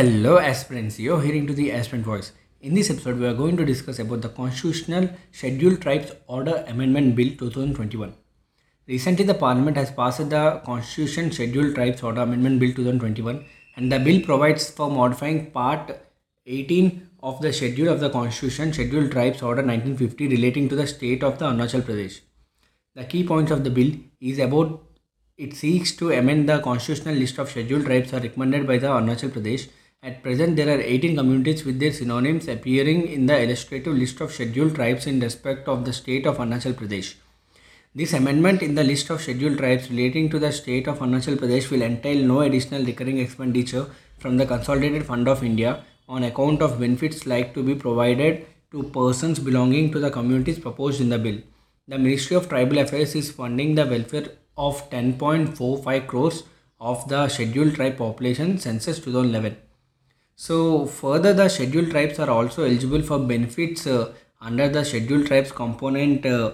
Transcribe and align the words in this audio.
Hello 0.00 0.38
aspirants, 0.38 0.98
you're 0.98 1.20
hearing 1.20 1.46
to 1.46 1.52
the 1.52 1.70
aspirant 1.70 2.06
voice. 2.06 2.32
In 2.62 2.72
this 2.72 2.88
episode, 2.88 3.18
we 3.18 3.26
are 3.26 3.34
going 3.34 3.58
to 3.58 3.66
discuss 3.66 3.98
about 3.98 4.22
the 4.22 4.30
Constitutional 4.30 5.10
Scheduled 5.30 5.82
Tribes 5.82 6.12
Order 6.26 6.64
Amendment 6.68 7.14
Bill 7.14 7.28
2021. 7.36 8.14
Recently, 8.88 9.26
the 9.26 9.34
Parliament 9.34 9.76
has 9.76 9.90
passed 9.90 10.30
the 10.30 10.62
Constitution 10.64 11.30
Scheduled 11.30 11.74
Tribes 11.74 12.02
Order 12.02 12.22
Amendment 12.22 12.60
Bill 12.60 12.70
2021 12.70 13.44
and 13.76 13.92
the 13.92 13.98
bill 13.98 14.22
provides 14.22 14.70
for 14.70 14.90
modifying 14.90 15.50
Part 15.50 16.00
18 16.46 17.10
of 17.22 17.42
the 17.42 17.52
Schedule 17.52 17.88
of 17.88 18.00
the 18.00 18.08
Constitution 18.08 18.72
Scheduled 18.72 19.12
Tribes 19.12 19.42
Order 19.42 19.62
1950 19.62 20.28
relating 20.28 20.70
to 20.70 20.76
the 20.76 20.86
state 20.86 21.22
of 21.22 21.38
the 21.38 21.44
Arunachal 21.44 21.82
Pradesh. 21.82 22.20
The 22.94 23.04
key 23.04 23.26
points 23.26 23.50
of 23.50 23.64
the 23.64 23.70
bill 23.70 23.92
is 24.18 24.38
about 24.38 24.82
it 25.36 25.54
seeks 25.56 25.92
to 25.96 26.10
amend 26.12 26.48
the 26.48 26.58
constitutional 26.60 27.14
list 27.14 27.38
of 27.38 27.48
scheduled 27.50 27.86
tribes 27.86 28.12
are 28.12 28.20
recommended 28.20 28.66
by 28.66 28.76
the 28.76 28.86
Arunachal 28.86 29.30
Pradesh. 29.30 29.68
At 30.02 30.22
present, 30.22 30.56
there 30.56 30.74
are 30.74 30.80
18 30.80 31.14
communities 31.14 31.66
with 31.66 31.78
their 31.78 31.92
synonyms 31.92 32.48
appearing 32.48 33.06
in 33.08 33.26
the 33.26 33.38
illustrative 33.42 33.94
list 33.94 34.22
of 34.22 34.32
scheduled 34.32 34.74
tribes 34.74 35.06
in 35.06 35.20
respect 35.20 35.68
of 35.68 35.84
the 35.84 35.92
state 35.92 36.26
of 36.26 36.38
Arunachal 36.38 36.72
Pradesh. 36.72 37.16
This 37.94 38.14
amendment 38.14 38.62
in 38.62 38.74
the 38.74 38.82
list 38.82 39.10
of 39.10 39.20
scheduled 39.20 39.58
tribes 39.58 39.90
relating 39.90 40.30
to 40.30 40.38
the 40.38 40.52
state 40.52 40.88
of 40.88 41.00
Arunachal 41.00 41.36
Pradesh 41.36 41.70
will 41.70 41.82
entail 41.82 42.24
no 42.24 42.40
additional 42.40 42.82
recurring 42.82 43.18
expenditure 43.18 43.90
from 44.16 44.38
the 44.38 44.46
Consolidated 44.46 45.04
Fund 45.04 45.28
of 45.28 45.44
India 45.44 45.84
on 46.08 46.22
account 46.22 46.62
of 46.62 46.80
benefits 46.80 47.26
like 47.26 47.52
to 47.52 47.62
be 47.62 47.74
provided 47.74 48.46
to 48.70 48.84
persons 48.84 49.38
belonging 49.38 49.92
to 49.92 50.00
the 50.00 50.10
communities 50.10 50.58
proposed 50.58 51.02
in 51.02 51.10
the 51.10 51.18
bill. 51.18 51.38
The 51.88 51.98
Ministry 51.98 52.36
of 52.36 52.48
Tribal 52.48 52.78
Affairs 52.78 53.14
is 53.14 53.30
funding 53.30 53.74
the 53.74 53.84
welfare 53.84 54.28
of 54.56 54.88
10.45 54.88 56.06
crores 56.06 56.44
of 56.80 57.06
the 57.06 57.28
scheduled 57.28 57.74
tribe 57.74 57.98
population 57.98 58.56
census 58.56 58.98
2011. 58.98 59.58
So 60.42 60.86
further 60.86 61.34
the 61.34 61.48
scheduled 61.50 61.90
tribes 61.90 62.18
are 62.18 62.30
also 62.30 62.64
eligible 62.64 63.02
for 63.02 63.18
benefits 63.18 63.86
uh, 63.86 64.14
under 64.40 64.70
the 64.70 64.82
scheduled 64.86 65.26
tribes 65.26 65.52
component 65.52 66.24
uh, 66.24 66.52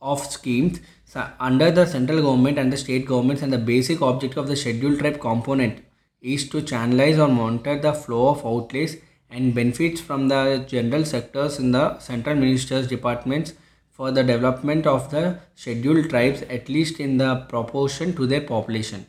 of 0.00 0.20
schemes 0.20 0.80
so 1.04 1.26
under 1.38 1.70
the 1.70 1.84
central 1.84 2.22
government 2.22 2.58
and 2.58 2.72
the 2.72 2.78
state 2.78 3.04
governments 3.04 3.42
and 3.42 3.52
the 3.52 3.58
basic 3.58 4.00
objective 4.00 4.38
of 4.38 4.48
the 4.48 4.56
scheduled 4.56 5.00
tribe 5.00 5.20
component 5.20 5.84
is 6.22 6.48
to 6.48 6.62
channelize 6.62 7.18
or 7.18 7.28
monitor 7.28 7.78
the 7.78 7.92
flow 7.92 8.28
of 8.28 8.46
outlays 8.46 8.96
and 9.30 9.54
benefits 9.54 10.00
from 10.00 10.28
the 10.28 10.64
general 10.66 11.04
sectors 11.04 11.58
in 11.58 11.72
the 11.72 11.98
central 11.98 12.34
ministers 12.34 12.86
departments 12.86 13.52
for 13.90 14.12
the 14.12 14.24
development 14.24 14.86
of 14.86 15.10
the 15.10 15.38
scheduled 15.54 16.08
tribes 16.08 16.40
at 16.48 16.70
least 16.70 17.00
in 17.00 17.18
the 17.18 17.34
proportion 17.50 18.16
to 18.16 18.26
their 18.26 18.40
population. 18.40 19.06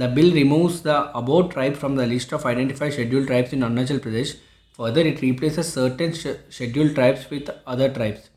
The 0.00 0.08
bill 0.08 0.30
removes 0.34 0.82
the 0.82 1.10
Abor 1.14 1.50
tribe 1.50 1.74
from 1.74 1.96
the 1.96 2.06
list 2.06 2.30
of 2.32 2.44
identified 2.44 2.92
scheduled 2.92 3.28
tribes 3.28 3.54
in 3.54 3.60
Arunachal 3.60 3.98
Pradesh. 3.98 4.36
Further, 4.76 5.00
it 5.00 5.22
replaces 5.22 5.72
certain 5.72 6.12
sch 6.12 6.26
scheduled 6.50 6.94
tribes 6.96 7.22
with 7.30 7.48
other 7.66 7.88
tribes. 7.88 8.28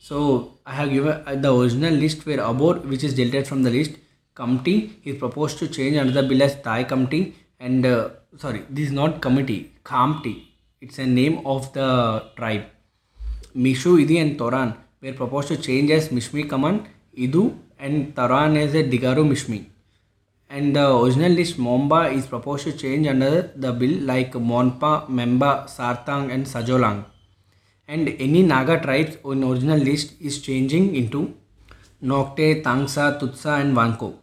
So, 0.00 0.54
I 0.64 0.72
have 0.76 0.88
given 0.90 1.22
uh, 1.26 1.34
the 1.34 1.52
original 1.54 1.92
list 1.92 2.24
where 2.24 2.38
Abor 2.38 2.82
which 2.92 3.04
is 3.04 3.12
deleted 3.12 3.46
from 3.46 3.62
the 3.62 3.74
list. 3.76 3.98
Committee 4.34 4.98
is 5.04 5.18
proposed 5.18 5.58
to 5.58 5.68
change 5.68 5.98
under 5.98 6.14
the 6.18 6.26
bill 6.30 6.42
as 6.48 6.56
Thai 6.62 6.84
Committee 6.84 7.34
and 7.60 7.84
uh, 7.84 8.08
sorry, 8.38 8.64
this 8.70 8.86
is 8.86 8.92
not 8.92 9.20
committee, 9.20 9.72
Khamti. 9.84 10.34
It's 10.80 10.98
a 10.98 11.06
name 11.06 11.40
of 11.44 11.72
the 11.74 12.24
tribe. 12.36 12.64
Mishmi, 13.54 14.06
Idu 14.06 14.20
and 14.22 14.38
Taraon 14.38 14.74
were 15.02 15.12
proposed 15.12 15.48
to 15.48 15.58
change 15.58 15.90
as 15.90 16.08
Mishmi 16.08 16.48
Kaman, 16.48 16.86
Idu 17.16 17.54
and 17.78 18.16
Taraon 18.16 18.56
as 18.56 18.74
a 18.74 18.82
Digaru 18.82 19.28
Mishmi. 19.34 19.66
And 20.48 20.76
the 20.76 20.96
original 20.96 21.32
list 21.32 21.58
Momba 21.58 22.12
is 22.12 22.26
proposed 22.26 22.64
to 22.64 22.72
change 22.72 23.06
under 23.06 23.50
the 23.56 23.72
bill 23.72 24.00
like 24.02 24.32
Monpa, 24.32 25.08
Memba, 25.08 25.64
Sartang 25.66 26.32
and 26.32 26.46
Sajolang. 26.46 27.04
And 27.88 28.08
any 28.08 28.42
Naga 28.42 28.80
tribes 28.80 29.16
on 29.24 29.42
original 29.42 29.78
list 29.78 30.14
is 30.20 30.40
changing 30.40 30.94
into 30.94 31.34
Nocte, 32.02 32.62
Tangsa, 32.62 33.18
Tutsa 33.18 33.60
and 33.60 33.76
Wancho. 33.76 34.14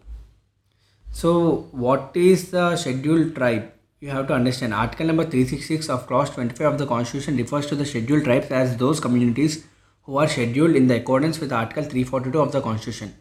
So 1.11 1.67
what 1.71 2.11
is 2.15 2.51
the 2.51 2.75
scheduled 2.75 3.35
tribe? 3.35 3.71
You 3.99 4.09
have 4.09 4.27
to 4.27 4.33
understand 4.33 4.73
article 4.73 5.05
number 5.05 5.23
366 5.23 5.89
of 5.89 6.07
clause 6.07 6.29
25 6.31 6.73
of 6.73 6.77
the 6.77 6.85
constitution 6.85 7.37
refers 7.37 7.67
to 7.67 7.75
the 7.75 7.85
scheduled 7.85 8.23
tribes 8.25 8.47
as 8.51 8.75
those 8.77 8.99
communities 8.99 9.65
who 10.03 10.17
are 10.17 10.27
scheduled 10.27 10.75
in 10.75 10.87
the 10.87 10.97
accordance 10.97 11.39
with 11.39 11.53
Article 11.53 11.83
342 11.83 12.39
of 12.39 12.51
the 12.51 12.61
Constitution. 12.61 13.15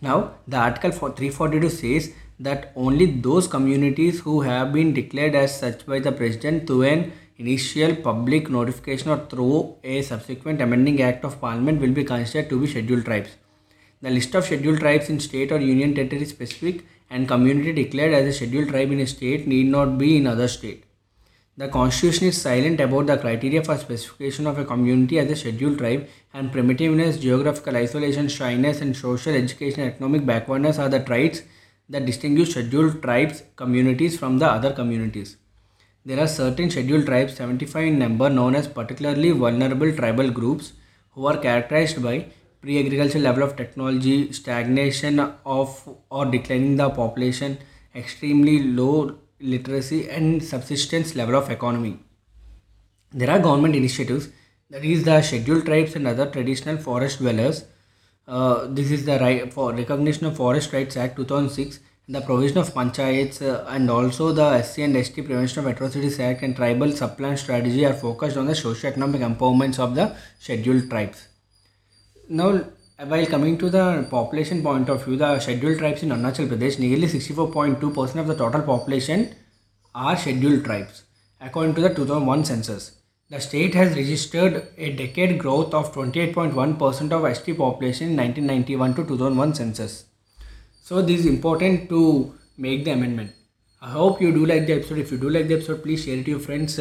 Now, 0.00 0.34
the 0.46 0.56
Article 0.56 0.92
342 0.92 1.68
says 1.68 2.12
that 2.40 2.72
only 2.74 3.06
those 3.06 3.46
communities 3.46 4.20
who 4.20 4.40
have 4.40 4.72
been 4.72 4.94
declared 4.94 5.34
as 5.34 5.58
such 5.58 5.84
by 5.86 5.98
the 5.98 6.10
President 6.10 6.66
through 6.66 6.82
an 6.82 7.12
initial 7.36 7.94
public 7.96 8.48
notification 8.48 9.10
or 9.10 9.18
through 9.26 9.76
a 9.84 10.00
subsequent 10.02 10.62
amending 10.62 11.02
act 11.02 11.24
of 11.24 11.40
parliament 11.40 11.80
will 11.80 11.92
be 11.92 12.04
considered 12.04 12.48
to 12.48 12.60
be 12.60 12.66
scheduled 12.66 13.04
tribes. 13.04 13.36
The 14.00 14.10
list 14.10 14.34
of 14.34 14.46
scheduled 14.46 14.80
tribes 14.80 15.10
in 15.10 15.20
state 15.20 15.52
or 15.52 15.60
union 15.60 15.94
territory 15.94 16.24
specific 16.24 16.86
and 17.10 17.28
community 17.28 17.72
declared 17.72 18.14
as 18.14 18.26
a 18.26 18.32
scheduled 18.32 18.68
tribe 18.68 18.90
in 18.90 19.00
a 19.00 19.06
state 19.06 19.46
need 19.46 19.66
not 19.66 19.98
be 19.98 20.16
in 20.16 20.26
other 20.26 20.48
state. 20.48 20.84
The 21.58 21.68
constitution 21.68 22.28
is 22.28 22.40
silent 22.40 22.80
about 22.80 23.08
the 23.08 23.18
criteria 23.18 23.62
for 23.62 23.76
specification 23.76 24.46
of 24.46 24.58
a 24.58 24.64
community 24.64 25.18
as 25.18 25.30
a 25.30 25.36
scheduled 25.36 25.76
tribe 25.76 26.08
and 26.32 26.50
primitiveness, 26.50 27.20
geographical 27.20 27.76
isolation, 27.76 28.28
shyness 28.28 28.80
and 28.80 28.96
social, 28.96 29.34
education 29.34 29.82
economic 29.82 30.24
backwardness 30.24 30.78
are 30.78 30.88
the 30.88 31.00
traits 31.00 31.42
that 31.90 32.06
distinguish 32.06 32.50
scheduled 32.52 33.02
tribes 33.02 33.42
communities 33.56 34.18
from 34.18 34.38
the 34.38 34.46
other 34.46 34.72
communities. 34.72 35.36
There 36.06 36.20
are 36.20 36.26
certain 36.26 36.70
scheduled 36.70 37.06
tribes, 37.06 37.36
75 37.36 37.84
in 37.84 37.98
number, 37.98 38.30
known 38.30 38.54
as 38.54 38.66
particularly 38.66 39.32
vulnerable 39.32 39.92
tribal 39.94 40.30
groups 40.30 40.72
who 41.10 41.26
are 41.26 41.36
characterized 41.36 42.02
by 42.02 42.26
pre-agricultural 42.62 43.22
level 43.22 43.42
of 43.42 43.56
technology, 43.56 44.32
stagnation 44.32 45.18
of 45.44 45.88
or 46.10 46.24
declining 46.26 46.76
the 46.76 46.88
population, 46.88 47.58
extremely 47.94 48.62
low 48.62 49.18
literacy 49.40 50.08
and 50.08 50.42
subsistence 50.42 51.14
level 51.16 51.34
of 51.34 51.50
economy. 51.50 51.98
There 53.12 53.30
are 53.30 53.38
government 53.38 53.74
initiatives 53.74 54.28
that 54.70 54.84
is 54.84 55.04
the 55.04 55.20
scheduled 55.22 55.66
tribes 55.66 55.96
and 55.96 56.06
other 56.06 56.30
traditional 56.30 56.76
forest 56.76 57.18
dwellers. 57.18 57.64
Uh, 58.30 58.66
this 58.68 58.92
is 58.92 59.04
the 59.04 59.18
right 59.18 59.52
for 59.52 59.72
recognition 59.74 60.26
of 60.26 60.36
Forest 60.36 60.72
Rights 60.72 60.96
Act 60.96 61.16
2006 61.16 61.80
the 62.14 62.20
provision 62.20 62.58
of 62.58 62.68
panchayats 62.74 63.40
uh, 63.40 63.64
and 63.68 63.88
also 63.88 64.32
the 64.32 64.62
SC 64.62 64.78
and 64.80 64.96
ST 65.04 65.24
Prevention 65.24 65.60
of 65.60 65.66
Atrocities 65.66 66.18
Act 66.18 66.42
and 66.42 66.54
Tribal 66.54 66.92
Sub-Plan 66.92 67.36
Strategy 67.36 67.84
are 67.86 67.92
focused 67.92 68.36
on 68.36 68.46
the 68.46 68.54
socio-economic 68.54 69.20
empowerments 69.20 69.80
of 69.80 69.96
the 69.96 70.14
scheduled 70.38 70.88
tribes. 70.90 71.26
Now, 72.28 72.64
while 73.04 73.26
coming 73.26 73.58
to 73.58 73.68
the 73.68 74.06
population 74.10 74.62
point 74.62 74.88
of 74.88 75.04
view, 75.04 75.16
the 75.16 75.40
scheduled 75.40 75.78
tribes 75.78 76.04
in 76.04 76.10
Arunachal 76.10 76.48
Pradesh, 76.48 76.78
nearly 76.78 77.06
64.2% 77.08 78.16
of 78.16 78.26
the 78.28 78.36
total 78.36 78.62
population 78.62 79.34
are 79.92 80.16
scheduled 80.16 80.64
tribes, 80.64 81.04
according 81.40 81.74
to 81.76 81.80
the 81.80 81.94
2001 81.94 82.44
census. 82.44 82.99
The 83.30 83.40
state 83.40 83.74
has 83.76 83.94
registered 83.96 84.66
a 84.76 84.92
decade 84.92 85.38
growth 85.38 85.72
of 85.72 85.94
28.1% 85.94 87.12
of 87.12 87.36
ST 87.36 87.56
population 87.56 88.08
in 88.10 88.16
1991 88.16 88.94
to 88.94 89.04
2001 89.04 89.54
census. 89.54 90.04
So 90.82 91.00
this 91.00 91.20
is 91.20 91.26
important 91.26 91.88
to 91.90 92.34
make 92.58 92.84
the 92.84 92.90
amendment. 92.90 93.30
I 93.80 93.90
hope 93.90 94.20
you 94.20 94.32
do 94.32 94.44
like 94.46 94.66
the 94.66 94.72
episode. 94.72 94.98
If 94.98 95.12
you 95.12 95.18
do 95.18 95.30
like 95.30 95.46
the 95.46 95.54
episode, 95.54 95.84
please 95.84 96.04
share 96.04 96.16
it 96.16 96.24
to 96.24 96.32
your 96.32 96.40
friends 96.40 96.80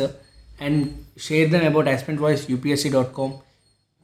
and 0.59 1.05
share 1.17 1.47
them 1.47 1.67
about 1.67 1.85
aspirantvoiceupsc.com. 1.85 3.41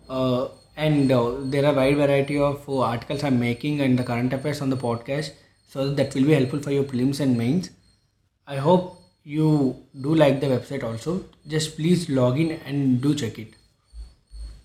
Uh, 0.07 0.47
and 0.77 1.11
uh, 1.11 1.37
there 1.39 1.65
are 1.65 1.73
wide 1.73 1.97
variety 1.97 2.37
of 2.37 2.69
uh, 2.69 2.81
articles 2.81 3.23
I'm 3.23 3.39
making 3.39 3.81
and 3.81 3.97
the 3.97 4.03
current 4.03 4.33
affairs 4.33 4.61
on 4.61 4.69
the 4.69 4.77
podcast. 4.77 5.31
So 5.67 5.89
that 5.95 6.13
will 6.13 6.25
be 6.25 6.33
helpful 6.33 6.59
for 6.59 6.69
your 6.69 6.83
prelims 6.83 7.19
and 7.19 7.35
mains. 7.35 7.71
I 8.45 8.57
hope 8.57 9.01
you 9.25 9.75
do 9.99 10.15
like 10.15 10.39
the 10.39 10.47
website 10.47 10.83
also. 10.83 11.25
Just 11.47 11.75
please 11.75 12.09
log 12.09 12.39
in 12.39 12.51
and 12.51 13.01
do 13.01 13.15
check 13.15 13.39
it. 13.39 13.53